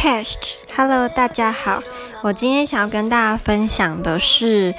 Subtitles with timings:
[0.00, 1.82] Chest，Hello，大家好。
[2.22, 4.72] 我今天想要跟大家分享的是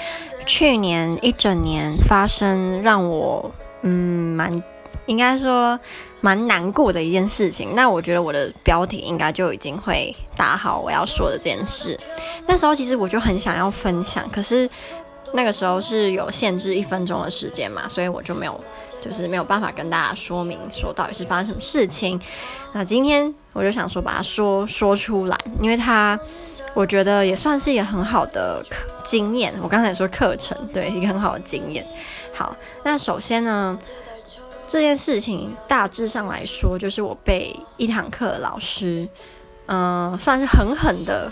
[0.46, 3.52] 去年一整年发生让我
[3.82, 4.64] 嗯蛮
[5.08, 5.78] 应该说
[6.22, 7.76] 蛮难过的一件事情。
[7.76, 12.00] 那我觉得我的标题应该就已经会打好我要说的这件事。
[12.48, 14.70] 那时候其实我就很想要分享，可是
[15.34, 18.58] 那个时候是有限制一分钟的时间嘛，所以我就没有。
[19.02, 22.20] 就是没有办法跟大家说明说到底是发生什么事情。
[22.74, 26.20] 那今天我就想说把它说说出来，因为它
[26.74, 28.64] 我觉得也算是一个很好的
[29.04, 29.54] 经验。
[29.62, 31.86] 我刚才说课程，对，一个很好的经验。
[32.34, 33.78] 好，那首先呢，
[34.68, 39.08] 这件事情大致上来说，就是我被一堂课的老师，
[39.66, 41.32] 嗯、算是狠狠的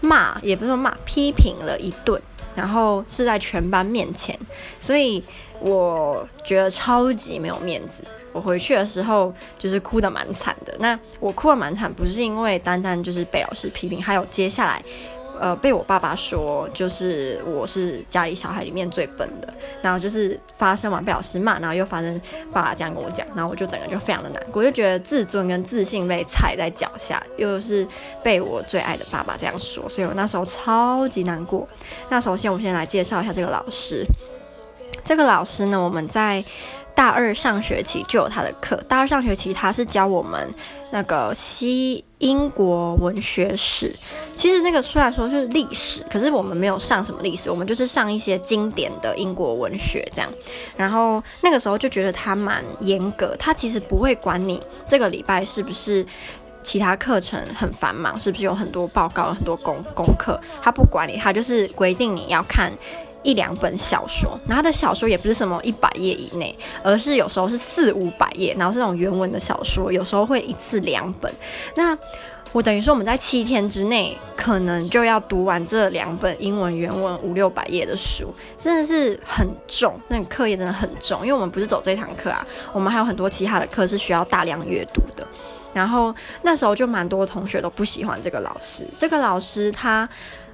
[0.00, 2.20] 骂，也不是说骂，批评了一顿。
[2.54, 4.38] 然后是在全班面前，
[4.78, 5.22] 所以
[5.60, 8.02] 我觉得超级没有面子。
[8.32, 10.74] 我回去的时候就是哭得蛮惨的。
[10.78, 14.82] 那我哭得蛮惨，不是因为单单就是被老师批评，还有接下来。
[15.42, 22.20] 呃，被我爸爸说，就是我是家里小孩里面最笨的，然后就是发生完被老师骂，然后又发生
[22.52, 27.84] 爸爸这样跟我讲，然后我就整个就非常的难过，就觉得自尊跟自信被踩在脚下，又是
[28.22, 31.66] 被我最爱的爸爸这样说，所以我那时候超级难过。
[32.08, 34.06] 那首先我们先来介绍一下这个老师，
[35.04, 36.44] 这个老师呢，我们在。
[36.94, 38.76] 大二上学期就有他的课。
[38.86, 40.46] 大二上学期他是教我们
[40.90, 43.94] 那个西英国文学史。
[44.36, 50.32] 其实那个虽然说是历史，可是我们没有上什么历史，我们就是上一些经典的英国文学这样。
[50.76, 56.06] 然后那个时候就觉得他蛮严格，他其实不会管你这个礼拜是不是
[56.62, 62.72] 其他课程很繁忙，是不是有很多报告、很多功功课，他不管你，他就是规定你要看。
[63.22, 71.32] 一两本小说，然后他的小说也不是什么一百页以内，而是有时候是四五百页，然后是那种原文的小说，有时候会一次两本。
[71.76, 71.96] 那
[72.52, 85.26] 我等于说我们在七天之内可能就要读完这两本英文原文五六百页的书，真的是很重，那个课业真的很重，因为我们不是走这堂课啊，我们还有很多其他的课是需要大量阅读的。
[85.72, 90.08] 然后那时候就蛮多同学都不喜欢这个老师，这个老师他。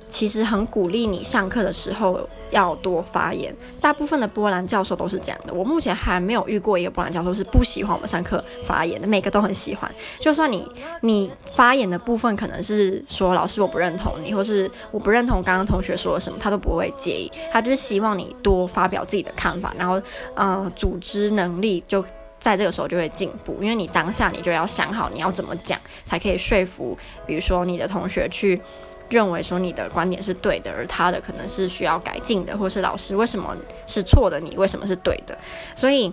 [0.09, 2.19] 其实很鼓励你上课的时候
[2.51, 5.53] 要多发言，大部分的波兰教授都是这样的。
[5.53, 9.91] 我目前还没有遇过一个波兰教授是不喜欢我们上课发言的，每个都很喜欢。
[10.19, 10.67] 就算你
[11.03, 17.31] 你发言的部分可能是说老师我不认同你，或是我不认同刚刚同学说了什么，他都不会介意。
[17.53, 20.01] 他就是希望你多发表自己的看法，然后
[20.35, 22.03] 呃组织能力就
[22.39, 26.97] 在这个时候就会进步，因为你当下你就要想好你要怎么讲才可以说服，
[27.27, 28.59] 比如说你的同学去。
[29.09, 35.37] 认为说你的观点是对的，而他的可能是需要改进的，或是老师为什么是错的，你为什么是对的？
[35.75, 36.13] 所以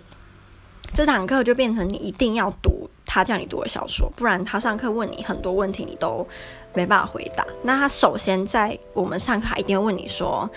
[0.94, 6.28] 这堂课就变成你一定要读他叫你读的小说，不然他上课问你很多问题，你都
[6.74, 7.46] 没办法回答。
[7.64, 10.50] 那他首先在我们上课还一定要问你说。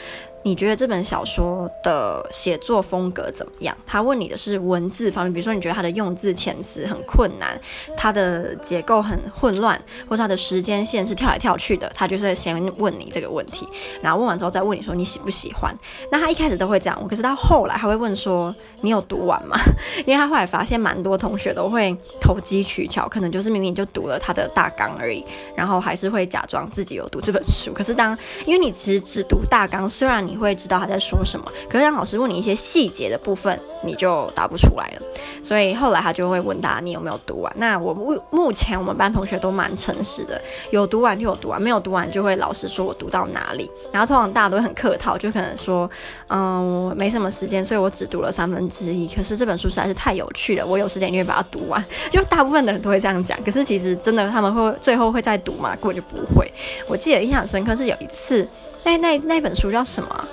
[0.49, 3.77] 你觉得这本小说的写作风格怎么样？
[3.85, 7.61] 他问你的是文字方面，比如说你觉得他的用字遣词很困难，
[7.95, 13.69] 他的结构很混乱，或者他的时间线是跳来跳去的，他就是先问你这个问题，
[14.01, 15.77] 然后问完之后再问你说你喜不喜欢。
[16.11, 19.59] 那他一开始都会这样，可是到后来他会问说你有读完吗？
[20.07, 25.23] 因为他后来发现蛮多同学都会投机取巧，可能就是明明就读了他的大纲而已，
[25.55, 27.75] 然后还是会假装自己有读这本书。
[27.75, 28.17] 可是当
[28.47, 35.03] 因为你其实只读大纲，虽然你会知道他在说什么，可是当老师问你一些细节的部分，你就答不出来了。
[35.43, 37.53] 所以后来他就会问大家你有没有读完。
[37.57, 40.41] 那我目目前我们班同学都蛮诚实的，
[40.71, 43.71] 有读完就有读完，没有读完就会老实说我读到哪里。
[43.93, 45.91] 然后通常大家都很客套，就可能说，
[46.29, 49.09] 嗯，我没什么时间，所以我只读了三分之一。
[49.09, 51.83] 可是这本书实在是太有趣了，我有时间一定会把它读完。
[52.11, 53.43] 就大部分的人都会这样讲。
[53.43, 55.71] 可是其实真的他们会最后会再读吗？
[55.77, 56.51] 根本就不会。
[56.87, 58.47] 我记得印象深刻是有一次。
[58.89, 60.29] 那那那本书叫什么？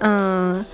[0.00, 0.64] 嗯，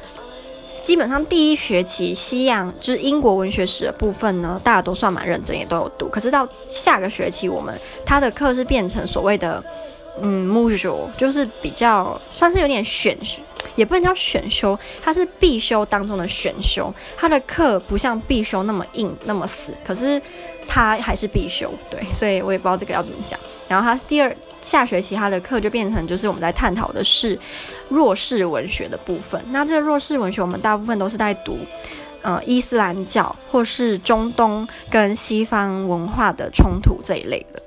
[0.83, 6.09] 基本上第一学期西洋就是英国文学史的部分呢，大家都算蛮认真，也都有读。
[6.09, 9.63] 可是到下个学期，我们他的课是变成所谓的
[10.21, 13.41] 嗯 module，就是比较算是有点选修，
[13.77, 16.93] 也不能叫选修，它是必修当中的选修。
[17.17, 20.21] 他的课不像必修那么硬那么死，可是
[20.67, 23.39] 他还是必修，对，所以我也不知道这个要怎么讲。
[23.69, 24.37] 然后他第二。
[24.63, 27.39] 下学期他的课就变成就是我们在探讨的是
[27.89, 29.45] 弱势文学的部分。
[29.51, 31.59] 那这个弱势文学，我们大部分都是在读，
[32.23, 37.61] 呃，伊斯兰教或是中东跟西方文化的冲突这一类的。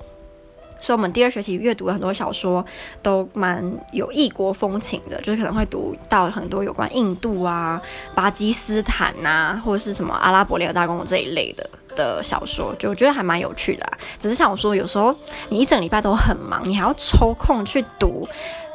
[0.81, 2.63] 所以，我们第二学期阅读很多小说
[3.01, 7.81] 都蛮有异国风情的，就是可能会读到很多有关印度啊、
[8.13, 11.67] 巴基斯坦呐、啊，或者是什么阿拉伯联合大公国这一类的。
[11.95, 13.97] 的小说，就我觉得还蛮有趣的啊。
[14.19, 15.15] 只是像我说，有时候
[15.49, 18.27] 你一整礼拜都很忙，你还要抽空去读。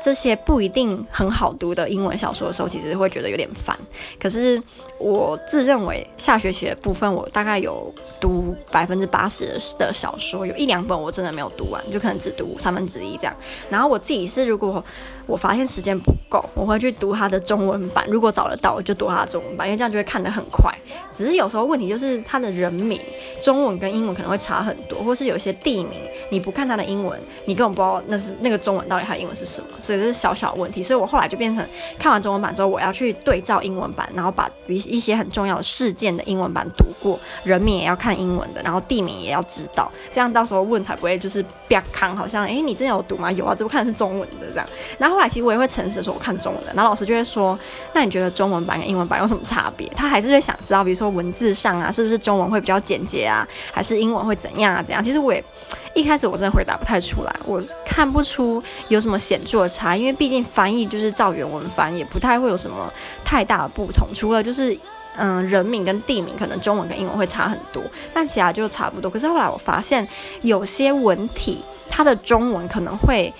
[0.02, 3.78] 这些不一定很好读的英文小说的时候，其实会觉得有点烦。
[4.18, 4.58] 可是
[4.98, 13.36] 我自认为下学期的部分，我大概有读百分之八十的小说，有一两本我真的没有读完，就可能只读三分之一这样。
[13.68, 14.82] 然后我自己是，如果
[15.30, 18.04] 我发现时间不够，我会去读他的中文版。
[18.08, 20.74] 如果找得到，我就读他的中文版，因为这样就会看得很快。
[21.08, 23.00] 只是有时候问题就是他的人名
[23.40, 26.00] 中文跟英文可能会差很多，或是有一些地名
[26.30, 29.68] 你不看他的英文，你根本不知道那是那个中文到底他的英文是什么。
[29.78, 31.64] 所以这是小小问题，所以我后来就变成
[31.98, 43.30] 看完中文版之后，我要去对照英文版，然后把一一些很重要的事件的英文版读过，人名也要看英文的，然后地名也要知道，这样到时候问才不会就是别康，好像哎、你真的有读吗？
[43.32, 44.66] 有啊，这不看的是中文的这样。
[44.98, 47.58] 然后后来其实我也会诚实的说，我看中文的，然后老师就会说，
[47.92, 49.86] 那你觉得中文版跟英文版有什么差别？
[49.94, 54.82] 他还是会想知道，比如说文字上啊，是不是中文会比较简洁啊，还是英文会怎样啊？
[54.82, 55.04] 怎样？
[55.04, 55.44] 其实我也
[55.92, 60.10] 一开始我真的回答不太出来，我看不出有什么显著的差，因为。
[60.20, 62.92] 毕竟翻译就是照原文翻，也不太会有什么
[63.24, 64.76] 太大的不同，除了就是
[65.16, 67.82] 嗯人名跟地名可能中文跟英文会差很多，
[68.12, 69.10] 但其他就差不多。
[69.10, 70.06] 可是后来我发现
[70.42, 73.32] 有些文体它的中文可能会。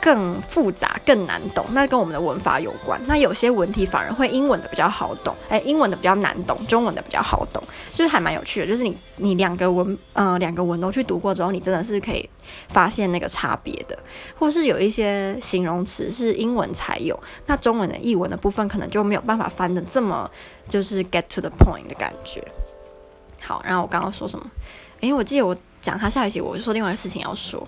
[0.00, 3.00] 更复杂、更难懂，那跟我们的文法有关。
[3.06, 7.62] 那有些文体反而会英文的比较好懂，哎，英文的比较难懂，中文的比较好懂，
[7.92, 8.66] 就是还蛮有趣的。
[8.66, 12.28] 就是你你两个文，呃，两个文都去读过之后，你真的是可以
[12.68, 13.98] 发现那个差别的。
[14.38, 20.30] 或是有一些形容词是英文才有，那中文的译文的部分可能就没有办法翻得这么
[20.68, 22.42] 就是 get to the point 的感觉。
[23.42, 24.50] 好，然后我刚刚说什么？
[25.00, 27.66] 哎，我记得我讲他下学期，我就说另外一个事情要说。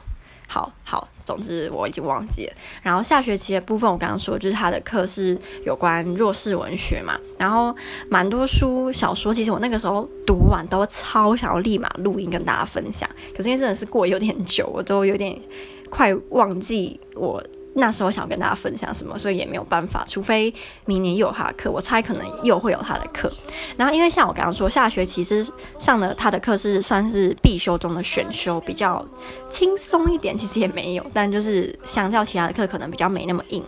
[0.52, 2.52] 好好，总之我已经忘记了。
[2.82, 7.74] 然后下学期的部分，我刚刚说就是他的课是有关弱势文学嘛，然后
[8.10, 15.40] 蛮多书小说，其实我那个时候读完都超想要立马录音跟大家分享，可是因为真的是过有点久，我都有点
[15.88, 17.42] 快忘记我。
[17.74, 20.52] 那时候想跟大家分享什么，所以也没有办法，除非
[20.84, 23.32] 明年又有他的课，我猜可能又会有他的课。
[23.78, 25.46] 然后因为像我刚刚说，下学期是
[25.78, 29.02] 上的他的课是算是必修中的选修，比较
[29.50, 33.64] 轻松一点，其实也没有，但就是相较其他的课可能比较没那么硬，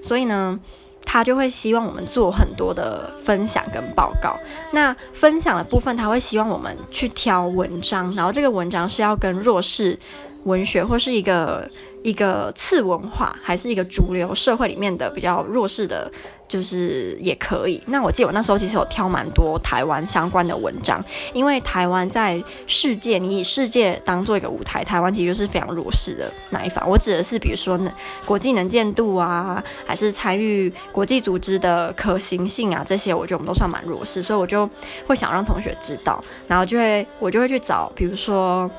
[0.00, 0.56] 所以呢，
[1.04, 4.36] 他就会希望我们做很多的分享跟报告。
[4.70, 9.98] 那分享的部分，他会希望我们去挑文章，然后这个文章是要跟弱势
[10.44, 11.68] 文学或是一个。
[12.08, 16.10] 一个次文化，还是一个主流社会里面的比较弱势的，
[16.48, 17.82] 就是也可以。
[17.88, 26.88] 那我记得我那时候其实有挑蛮多台湾相关的文章，因为台湾在世界，你以世界当做一个舞台，台湾其实是非常弱势的那一方。
[26.88, 27.92] 我指的是，比如说呢，
[28.24, 34.66] 国际能见度啊，还是参与国际组织的可行性啊，这些我觉得我们都算蛮弱势，所以我就
[35.06, 38.70] 会想让同学知道，然后就会我就会去找，比如说，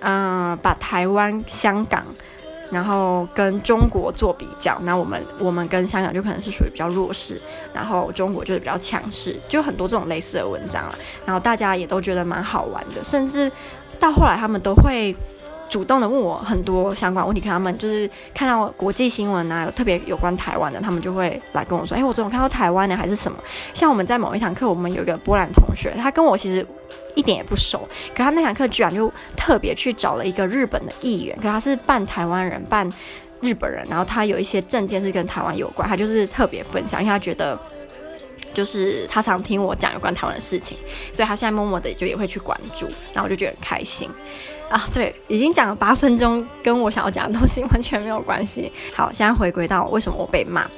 [0.00, 2.04] 嗯、把台湾、香港。
[2.70, 7.40] 然后跟中国做比较，那我们我们跟香港就可能是属于比较弱势，
[7.72, 10.98] 然后中国就是比较强势，就很多这种类似的文章了。
[11.24, 13.50] 然后大家也都觉得蛮好玩的，甚至
[14.00, 15.14] 到后来他们都会
[15.68, 23.38] 主动的问我很多相关问题，看他们就是看到国际新闻啊，有特别有关台湾的，他们就会来跟我说：“哎，我昨天看到台湾的还是什么？”
[23.72, 26.66] 像我们在某一堂课，我们有一个波兰同学，他跟我其实。
[27.14, 32.90] 一点也不熟，可他那堂课居然就特别去找了一个日本的议员，可他是半台湾人半
[33.40, 37.58] 日本人，然后他有一些证件是跟台湾有关，他就是特别分享，因为他觉得
[38.52, 40.76] 就是他常听我讲有关台湾的事情，
[41.10, 44.10] 所以他现在默默的就也会去关注，然后我就觉得很开心
[44.68, 44.86] 啊。
[44.92, 48.70] 对，已经讲了八分钟，跟我想要讲的东西完全没有关系。
[48.94, 50.68] 好，现在回归到为什么我被骂，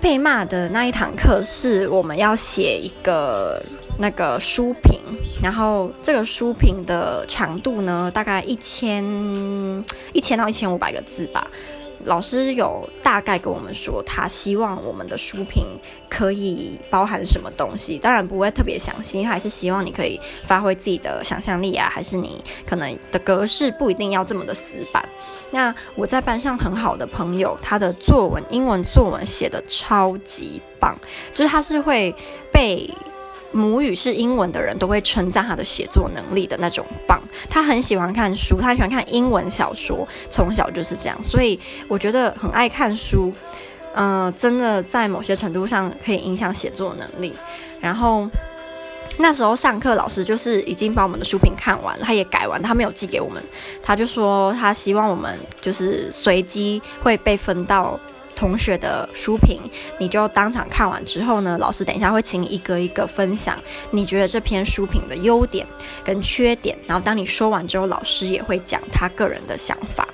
[0.00, 3.62] 被骂的那一堂课是我们要写一个。
[4.00, 4.98] 那个书评，
[5.42, 9.04] 然后这个书评的长度呢，大概一千
[10.14, 11.46] 一千到一千五百个字吧。
[12.06, 15.66] 老师有大概跟我们说，他希望我们的书评
[16.08, 25.06] 可以包含什么东西，当然不会特别详细，因为还是希望你可以发挥自己的想象力啊，还是你可能的格式不一定要这么的死板。
[25.50, 30.98] 那我在班上很好的朋友，他的作文英文作文写的超级棒，
[31.34, 32.14] 就是他是会
[32.50, 32.88] 被。
[33.52, 37.20] 母语是英文的人都会称赞他的写作能力的那种棒。
[37.48, 41.22] 他很喜欢看书，他喜欢看英文小说，从小就是这样。
[41.22, 43.32] 所以我觉得很爱看书，
[43.94, 47.32] 嗯、真的在某些程度上可以影响写作能力。
[47.80, 48.28] 然后
[49.18, 53.42] 那时候上课，老师就是已经把我们的书评看完了，他也改完，他没有寄给我们。
[53.82, 57.98] 他就说他希望我们就是随机会被分到。
[58.40, 59.60] 同学的书评，
[59.98, 63.54] 你就当场看完之后呢，老师等一下会请你一个一个分享
[63.90, 65.66] 你觉得这篇书评的优点
[66.02, 70.08] 跟缺点，然后当你说完之后，老师也会讲他个人的想法。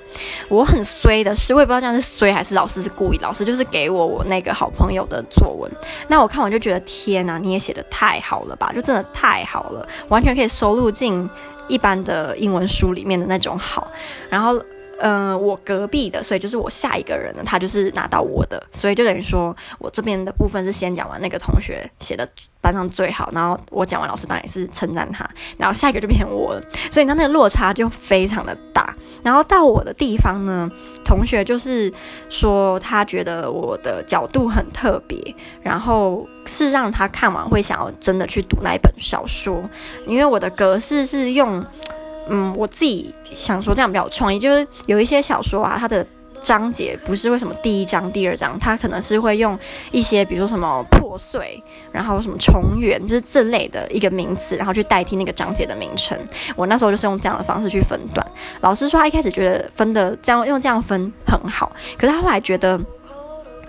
[0.49, 5.71] 我很衰的是，我也不知道这样是衰还是老师是故意，老师就是给我我那个好朋友的作文，
[6.09, 11.29] 那我看完就觉得天哪，你也写的太好了吧，就真的太好了，完全可以收录进
[11.69, 13.89] 一般的英文书里面的那种好，
[14.29, 14.61] 然后。
[14.99, 22.27] 嗯、我隔壁的，所以就是我下一个人呢，他就是拿到我的，所以就等于说我这边的部分是先讲完那个同学写的
[22.59, 25.27] 班上最好，然后我讲完，老师当然也是称赞他，
[25.57, 28.95] 然后下一个就变成我了，所以他那个落差就非常的大。
[29.23, 30.69] 然后到我的地方呢，
[31.03, 31.91] 同学就是
[32.29, 39.61] 说他觉得我的角度很特别，然后是让他看完会想要真的去读那一本小说，
[40.05, 41.63] 因为我的格式是用。
[42.29, 46.05] 嗯，我自己想说这样比较有创意，就是有一些小说啊，它的
[46.41, 49.57] 章节不是为什么第一章、第二章，它可能是会用
[49.91, 56.17] 一些，比如说什么破碎，然后什么重圆，就是这类的一个名词，然后去代替那个章节的名称。
[56.55, 58.25] 我那时候就是用这样的方式去分段。
[58.61, 62.79] 老师说他一开始觉得分的这样用这样分很好，可是他后来觉得。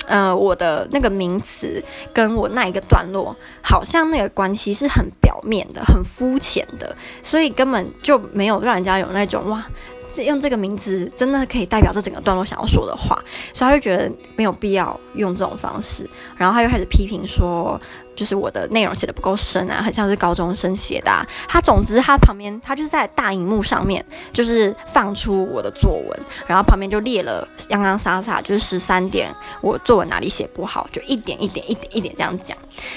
[0.08, 1.80] 呃，我的那个名词
[2.12, 9.64] 跟我那一个段落，好像那个关系是很表面的、很肤浅的，所以根本就没有让人家有那种哇。
[10.08, 13.22] 是用这个名字真的可以代表这整个段落想要说的话，
[13.52, 17.80] 所以他就觉得没有必要用这种方式，然后他又开始批评说，
[18.16, 21.24] 就是我的内容写得不够深啊，很像是高中生写的啊。
[21.46, 32.56] 他总之他旁边他就是在大荧幕上面就是放出我的作文，然后旁边就列了洋洋洒洒就是十三点，我作文哪里写不好，就一点一点一点一点这样讲，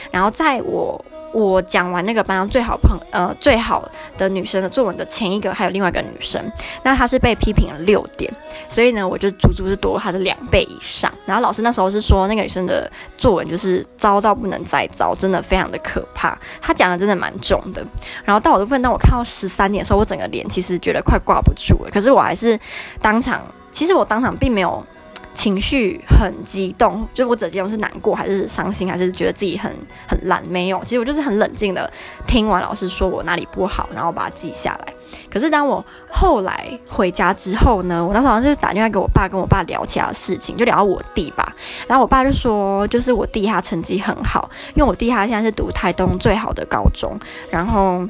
[0.09, 1.03] 然后在我。
[1.33, 6.41] 我讲完那个班上最好朋呃最好的女生的作文的前一个，还有另外一个女生，
[6.83, 8.31] 那她是被批评了六点，
[8.67, 11.11] 所以呢，我就足足是多她的两倍以上。
[11.25, 16.37] 然后老师那时候是说那个女生的作文就是糟到不能再糟，真的非常的可怕。
[16.61, 17.85] 她讲的真的蛮重的。
[18.25, 21.91] 然后到我的份，当我看到十三点的时候，我整个脸其实觉得快挂不住了。
[21.91, 22.59] 可是我还是
[23.01, 24.85] 当场，其实我当场并没有。
[25.33, 29.71] 情绪很激动，就是我整件我是难过还是伤心，还是觉得自己很
[30.07, 30.41] 很烂？
[30.47, 31.91] 没有，其实我就是很冷静的
[32.27, 34.93] 听完老师说我哪里不好，然后把它记下来。
[35.29, 41.55] 可是当我后来回家之后呢，我那时候好像是打电话给我爸，跟我爸聊其他事情，就聊到我弟吧。
[41.87, 47.17] 然后我爸就说，就是我弟他成绩很好，因为我弟他现在是读台东最好的高中，
[47.49, 48.05] 然后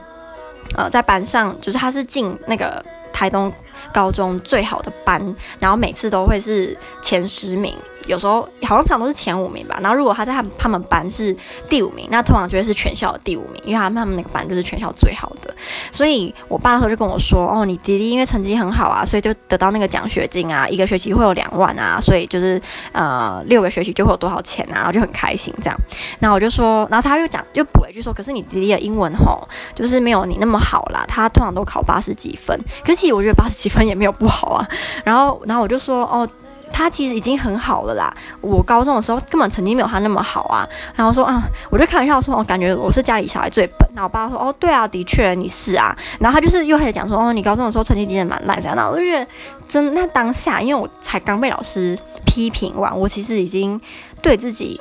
[0.76, 2.84] 呃在班上就是他是进那个。
[3.14, 3.52] 台东
[3.94, 7.76] 高中最好的班，然后每次都会是前十名，
[8.12, 9.80] 有时候好像常都是前五名吧。
[9.82, 11.36] 然后如果他在他他们班是
[11.70, 15.54] 第五名，那通常就会是全校的第五名，因为他们他们那个班就是全校最好的。
[15.92, 22.62] 所以我爸那时候就跟我说：“哦，你弟弟因为成绩很好啊，所以就得到那个奖学金啊，一个学期会有两万啊，所以就是
[22.94, 25.78] 呃六个学期就会有多少钱啊，然后就很开心这样。”
[26.20, 34.68] 那我就说，然后他又讲又补了一句说：“可是你弟弟的英文吼，就是没有你那么好啦，他通常都考八十几分，可是。”其实我觉得八十几分也没有不好啊，
[35.04, 36.30] 然后，然后我就说，哦，
[36.72, 38.14] 他其实已经很好了啦。
[38.42, 40.68] 我高中的时候根本成绩没有他那么好啊。
[40.96, 43.88] 然后说啊，我就开玩笑说，我感觉我是家里小孩最笨。
[43.94, 45.96] 然后我爸说，哦，对啊，的确你是啊。
[46.20, 48.76] 然后他就是又开始讲说，哦，你高中的时候成绩真的蛮烂这样。
[48.76, 49.28] 那我就觉得
[49.68, 53.80] 真那当下，因为我才刚被老师批评完，我其实已经
[54.22, 54.80] 对自己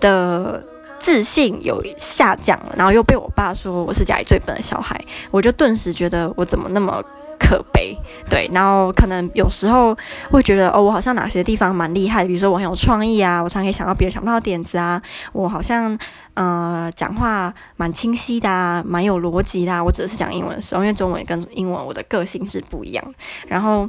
[0.00, 0.62] 的。
[1.02, 7.02] 自信有下降了，然后又被我爸说我是家里最笨的小孩，我就顿时觉得我怎么那么
[7.42, 7.96] 可悲，
[8.30, 9.96] 对，然后可能有时候
[10.30, 15.98] 会觉得哦，我好像哪些地方蛮厉害，比如说我很有创意啊，我常可以想到别人想不到的点子啊，我好像
[16.34, 23.14] 呃讲话蛮清晰的啊，蛮有逻辑的啊，我只是讲英文的时候，因为中文跟英文我的个性是不一样，
[23.48, 23.88] 然后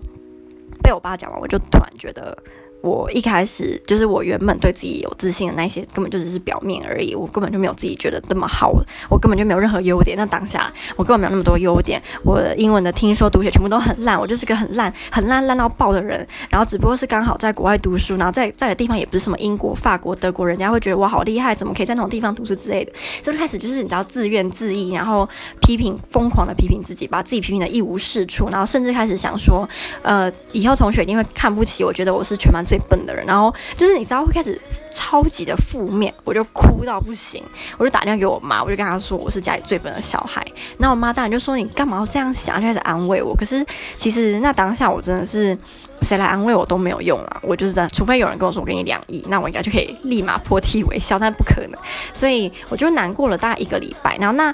[0.81, 2.37] 被我爸讲完，我就突然觉得。
[2.83, 7.15] 我一开始就是我原本对自己有自信的那些，根本就只是表面而已。
[7.15, 8.73] 我根本就没有自己觉得那么好，
[9.09, 10.17] 我根本就没有任何优点。
[10.17, 16.27] 那当下我根本没有那么多优点，我的英文的听说读写全部都很烂，我就是个很烂、很烂烂到爆的人。
[16.49, 22.91] 然后只不过是刚好在国外读书，然后在在的地方也不是什么英国、法国、德国，人家会觉得我好厉害，怎么可以在那种地方读书之类的。
[23.21, 25.25] 所以开始就是你知道自怨自艾，然后
[25.61, 29.65] 批评，疯狂的批评自己，把自己批评的一无是处，然后甚至开始想说，
[30.01, 33.53] 呃，以后同学一定会看不起我，觉得我是全班最最笨的人，然后。
[33.75, 34.59] 就是你知道会开始
[34.93, 37.43] 超级的负面，我就哭到不行，
[37.77, 40.45] 我就打电话给我妈，我就跟她说我是家里最笨的小孩。
[40.77, 43.35] 那我妈当然就说，你干嘛要这样想，就开始安慰我。
[43.35, 43.65] 可是
[43.97, 45.57] 其实那当下我真的是
[46.01, 51.79] 谁来安慰我都没有用啊，我就是这样，除非有人跟我说我给你两亿，那我应该就可以立马破涕为笑，但不可能，
[52.13, 54.17] 所以我就难过了大概一个礼拜。
[54.17, 54.53] 然后那。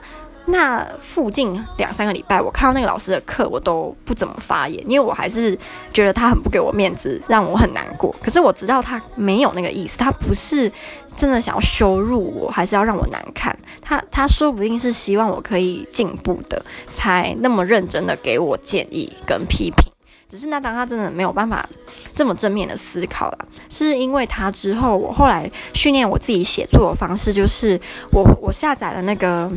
[0.51, 5.58] 那附近两三个礼拜，我看到那个老师的课，我都不怎么发言，因为我还是
[5.94, 8.15] 觉得他很不给我面子，让我很难过。
[8.24, 10.72] 可是我知道他没有那个意思，他不是
[11.15, 13.56] 真的想要羞辱我，还是要让我难看。
[13.82, 19.91] 他他说不定是希望我可以进步的，才那么认真的给我建议跟批评。
[20.29, 21.68] 只是那当他真的没有办法
[22.15, 27.79] 这么正面的思考了，是因为他之后，我后来训练我自己写作的方式，就是
[28.12, 29.51] 我我下载了那个。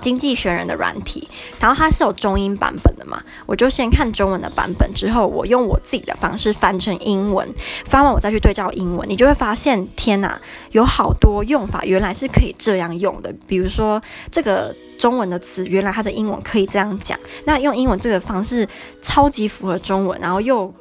[0.00, 7.48] 经济学人的软体，然后它是有中英版本的嘛，我就先看中文的版本，之后我用我自己的方式翻成英文，
[7.86, 10.38] 翻完我再去对照英文，你就会发现，天哪，
[10.72, 13.34] 有好多用法原来是可以这样用的。
[13.46, 18.68] 比如说这个中文的词，原来它的英文可以这样讲，那用英文这个方式
[19.00, 20.72] 超级符合中文，然后又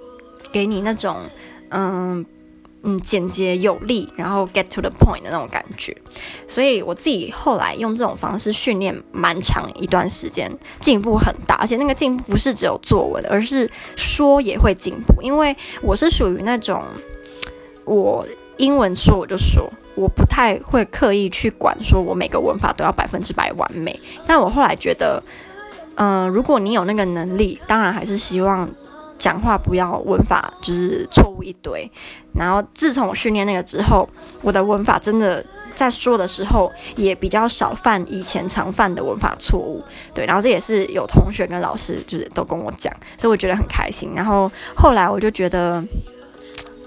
[0.51, 1.17] 给你那种
[1.69, 2.25] 嗯。
[2.85, 5.95] 嗯，简洁有力，然后 get to the point 的那种感觉，
[6.45, 15.21] 所以我自己后来用这种方式训练蛮长一段时间，进步很大，而且那个进步不是只有作文，而是说也会进步。
[15.21, 16.83] 因为我是属于那种，
[17.85, 23.97] 我英文说我就说，我不太会刻意去管，说我每个文法都要百分之百完美。
[24.27, 25.23] 但我后来觉得，
[25.95, 28.69] 嗯、如果你有那个能力，当然还是希望。
[29.23, 31.89] 讲话不要文法就是错误一堆，
[32.35, 34.05] 然后自从我训练那个之后，
[34.41, 35.41] 我的文法真的
[35.73, 39.81] 在说的时候也比较少犯以前常犯的文法错误。
[40.13, 44.11] 对，然后这也是有同学跟老师就是都跟我讲，所以我觉得很开心。
[44.13, 45.81] 然后后来我就觉得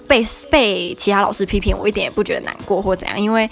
[0.06, 3.48] 被被其他老师批评，我一点也不觉得难过或怎样，因为。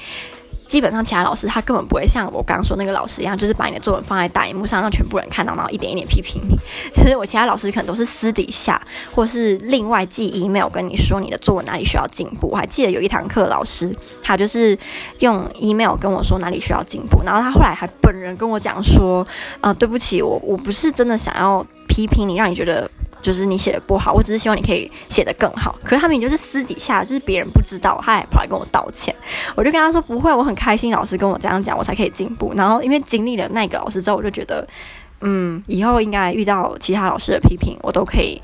[0.75, 6.57] 基本上，其他老师他根本不会像我刚刚说那个老师一样，就是把你的作文放在大荧幕上，让全部人看到，然后一点一点批评你。
[6.93, 12.49] 其实我其他老师可能都是私底下，或是另外寄 email 跟你说你的作文哪里需要进步。
[12.49, 14.77] 我还记得有一堂课，老师他就是
[15.21, 19.25] 用 email 跟我说哪里需要进步，然后他后来还本人跟我讲说，
[19.61, 22.91] 啊、呃，对不起，我我不是真的想要批评你，让你觉得。
[23.25, 25.75] 就是你写的不好，我只是希望你可以写得更好。
[25.83, 29.17] 可是他们就是私底下，就是别人不知道，他还跑来跟我道歉。
[29.57, 32.53] 我就跟他说不会，我很开心，老师跟我这样讲，我才可以进步。
[32.55, 34.69] 然后因为经历了那个老师之后，我就觉得，
[35.23, 38.43] 嗯，以后应该遇到其他老师的批评，我都可以，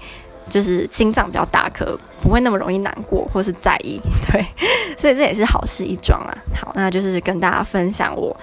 [0.49, 4.01] 就是心脏比较大颗，不会那么容易难过或是在意。
[4.33, 4.43] 对，
[4.97, 6.33] 所以这也是好事一桩啊。
[6.59, 8.35] 好，那就是跟大家分享我，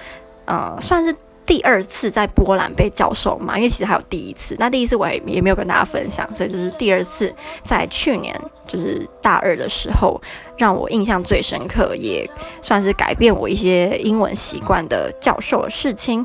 [0.44, 1.12] 呃，算是。
[1.48, 4.54] 第二次在波兰被教授嘛，因为其实还有第一次。
[4.58, 10.20] 那第一次我也也没有跟大家分享，所以就是第二次在去年就是大二的时候，
[10.58, 12.28] 让我印象最深刻，也
[12.60, 16.22] 算是改变我一些英文习惯的教授的事情。